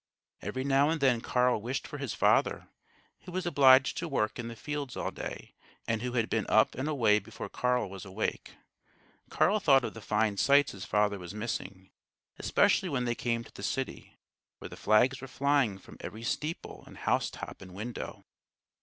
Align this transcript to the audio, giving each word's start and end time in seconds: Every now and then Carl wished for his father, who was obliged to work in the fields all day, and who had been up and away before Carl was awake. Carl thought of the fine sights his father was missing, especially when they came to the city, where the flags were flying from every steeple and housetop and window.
Every 0.41 0.63
now 0.63 0.89
and 0.89 0.99
then 0.99 1.21
Carl 1.21 1.61
wished 1.61 1.85
for 1.87 1.99
his 1.99 2.15
father, 2.15 2.67
who 3.25 3.31
was 3.31 3.45
obliged 3.45 3.97
to 3.97 4.07
work 4.07 4.39
in 4.39 4.47
the 4.47 4.55
fields 4.55 4.97
all 4.97 5.11
day, 5.11 5.53
and 5.87 6.01
who 6.01 6.13
had 6.13 6.27
been 6.27 6.47
up 6.49 6.73
and 6.73 6.89
away 6.89 7.19
before 7.19 7.49
Carl 7.49 7.87
was 7.87 8.03
awake. 8.03 8.55
Carl 9.29 9.59
thought 9.59 9.85
of 9.85 9.93
the 9.93 10.01
fine 10.01 10.37
sights 10.37 10.71
his 10.71 10.85
father 10.85 11.19
was 11.19 11.35
missing, 11.35 11.91
especially 12.39 12.89
when 12.89 13.05
they 13.05 13.13
came 13.13 13.43
to 13.43 13.53
the 13.53 13.61
city, 13.61 14.17
where 14.57 14.69
the 14.69 14.75
flags 14.75 15.21
were 15.21 15.27
flying 15.27 15.77
from 15.77 15.97
every 15.99 16.23
steeple 16.23 16.83
and 16.87 16.97
housetop 16.97 17.61
and 17.61 17.75
window. 17.75 18.25